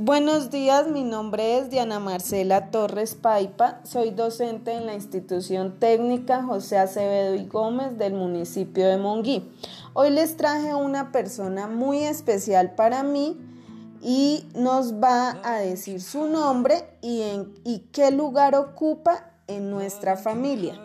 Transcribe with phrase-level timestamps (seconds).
[0.00, 6.44] Buenos días, mi nombre es Diana Marcela Torres Paipa, soy docente en la institución técnica
[6.44, 9.50] José Acevedo y Gómez del municipio de Monguí.
[9.94, 13.36] Hoy les traje una persona muy especial para mí
[14.00, 20.16] y nos va a decir su nombre y, en, y qué lugar ocupa en nuestra
[20.16, 20.80] familia.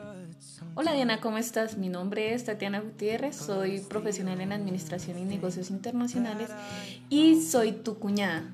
[0.73, 1.77] Hola Diana, ¿cómo estás?
[1.77, 6.49] Mi nombre es Tatiana Gutiérrez, soy profesional en Administración y Negocios Internacionales
[7.11, 8.51] y soy tu cuñada.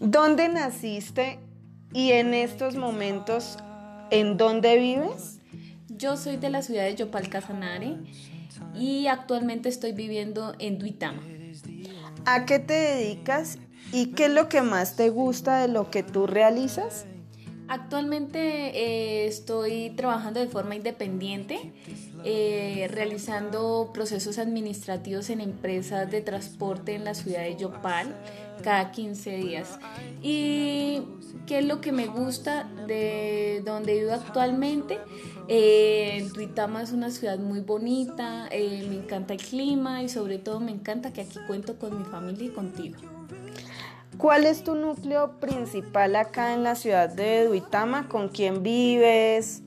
[0.00, 1.38] ¿Dónde naciste
[1.94, 3.56] y en estos momentos
[4.10, 5.38] en dónde vives?
[5.88, 7.96] Yo soy de la ciudad de Yopal Casanare
[8.74, 11.22] y actualmente estoy viviendo en Duitama.
[12.26, 13.58] ¿A qué te dedicas
[13.90, 17.06] y qué es lo que más te gusta de lo que tú realizas?
[17.68, 21.72] Actualmente eh, estoy trabajando de forma independiente,
[22.28, 28.16] eh, realizando procesos administrativos en empresas de transporte en la ciudad de Yopal
[28.64, 29.78] cada 15 días.
[30.22, 31.02] ¿Y
[31.46, 34.98] qué es lo que me gusta de donde vivo actualmente?
[35.46, 40.72] Eh, Tuitama es una ciudad muy bonita, me encanta el clima y sobre todo me
[40.72, 42.96] encanta que aquí cuento con mi familia y contigo.
[44.18, 48.08] ¿Cuál es tu núcleo principal acá en la ciudad de Duitama?
[48.08, 49.62] ¿Con quién vives?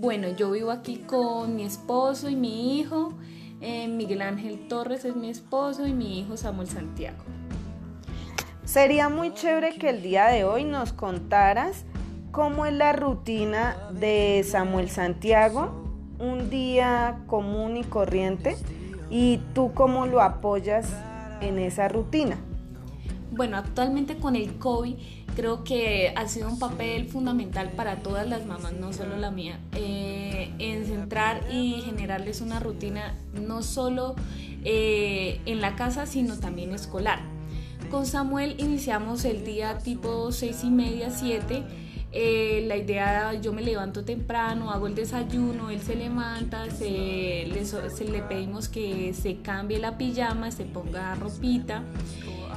[0.00, 3.12] Bueno, yo vivo aquí con mi esposo y mi hijo.
[3.60, 7.22] Eh, Miguel Ángel Torres es mi esposo y mi hijo Samuel Santiago.
[8.64, 11.84] Sería muy chévere que el día de hoy nos contaras
[12.30, 15.84] cómo es la rutina de Samuel Santiago,
[16.18, 18.56] un día común y corriente,
[19.10, 20.90] y tú cómo lo apoyas
[21.42, 22.38] en esa rutina
[23.30, 24.94] bueno, actualmente con el COVID
[25.34, 29.60] creo que ha sido un papel fundamental para todas las mamás, no solo la mía,
[29.74, 34.16] eh, en centrar y generarles una rutina no solo
[34.64, 37.20] eh, en la casa, sino también escolar.
[37.90, 41.62] Con Samuel iniciamos el día tipo seis y media, 7.
[42.12, 48.22] Eh, la idea, yo me levanto temprano, hago el desayuno, él se levanta, se le
[48.28, 51.84] pedimos que se cambie la pijama, se ponga ropita.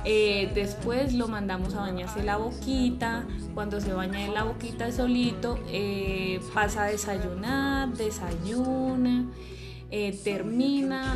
[0.06, 3.25] Eh, después lo mandamos a bañarse la boquita.
[3.53, 9.25] Cuando se baña en la boquita solito, eh, pasa a desayunar, desayuna.
[9.91, 11.16] Eh, termina.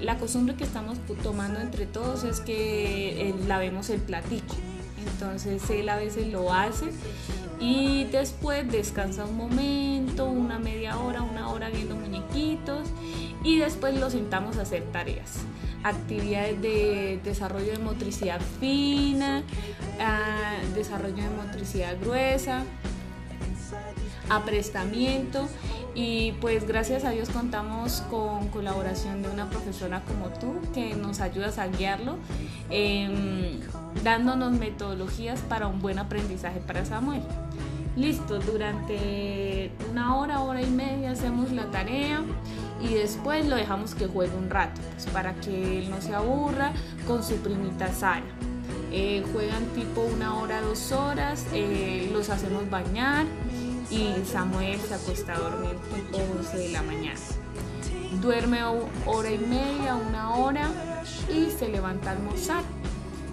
[0.00, 4.56] la costumbre que estamos tomando entre todos es que lavemos el platico.
[5.06, 6.86] Entonces él a veces lo hace
[7.60, 12.88] y después descansa un momento, una media hora, una hora viendo muñequitos
[13.42, 15.40] y después lo sentamos a hacer tareas
[15.84, 19.42] actividades de desarrollo de motricidad fina,
[20.00, 22.64] ah, desarrollo de motricidad gruesa,
[24.30, 25.46] aprestamiento
[25.94, 31.20] y pues gracias a Dios contamos con colaboración de una profesora como tú que nos
[31.20, 32.16] ayudas a guiarlo,
[32.70, 33.60] em,
[34.02, 37.22] dándonos metodologías para un buen aprendizaje para Samuel.
[37.94, 42.22] Listo, durante una hora, hora y media hacemos la tarea
[42.80, 46.72] y después lo dejamos que juegue un rato, pues, para que él no se aburra
[47.06, 48.22] con su primita Sara.
[48.92, 53.26] Eh, juegan tipo una hora, dos horas, eh, los hacemos bañar
[53.90, 57.18] y Samuel se acuesta a dormir tipo 11 de la mañana.
[58.20, 58.60] Duerme
[59.06, 60.70] hora y media, una hora
[61.28, 62.62] y se levanta a almorzar.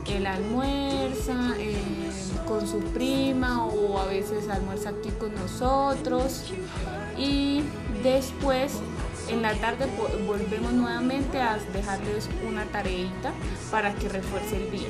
[0.08, 1.76] Él almuerza eh,
[2.48, 6.52] con su prima o a veces almuerza aquí con nosotros
[7.18, 7.62] y
[8.04, 8.74] después
[9.30, 9.86] en la tarde
[10.26, 13.32] volvemos nuevamente a dejarles una tareita
[13.70, 14.90] para que refuerce el día.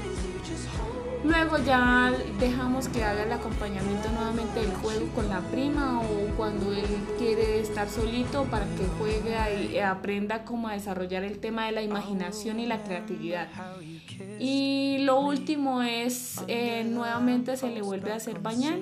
[1.24, 6.74] Luego ya dejamos que haga el acompañamiento nuevamente del juego con la prima o cuando
[6.74, 6.88] él
[7.20, 12.60] quiere estar solito para que juegue y aprenda cómo desarrollar el tema de la imaginación
[12.60, 13.50] y la creatividad.
[14.40, 18.80] Y lo último es eh, nuevamente se le vuelve a hacer bañar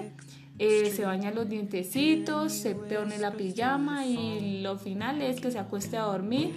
[0.60, 5.58] eh, se baña los dientecitos, se pone la pijama y lo final es que se
[5.58, 6.54] acueste a dormir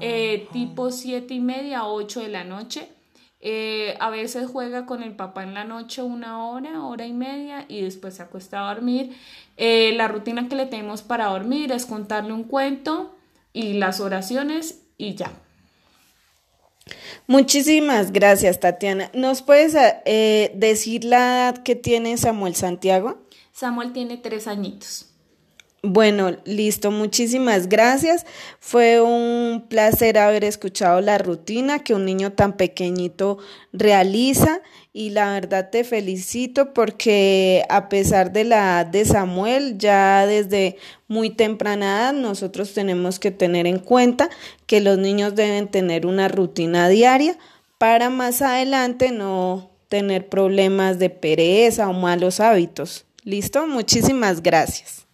[0.00, 2.88] eh, tipo 7 y media, 8 de la noche.
[3.40, 7.66] Eh, a veces juega con el papá en la noche una hora, hora y media
[7.68, 9.16] y después se acuesta a dormir.
[9.56, 13.16] la rutina que le tenemos para dormir es contarle un cuento
[13.52, 15.32] y las oraciones y ya.
[17.26, 19.10] Muchísimas gracias, Tatiana.
[19.14, 19.74] ¿Nos puedes
[20.04, 23.18] eh, decir la edad que tiene Samuel Santiago?
[23.52, 25.07] Samuel tiene tres añitos.
[25.84, 28.26] Bueno, listo, muchísimas gracias.
[28.58, 33.38] Fue un placer haber escuchado la rutina que un niño tan pequeñito
[33.72, 34.60] realiza
[34.92, 40.78] y la verdad te felicito porque a pesar de la edad de Samuel, ya desde
[41.06, 44.30] muy temprana edad nosotros tenemos que tener en cuenta
[44.66, 47.38] que los niños deben tener una rutina diaria
[47.78, 53.06] para más adelante no tener problemas de pereza o malos hábitos.
[53.22, 53.68] ¿Listo?
[53.68, 55.07] Muchísimas gracias.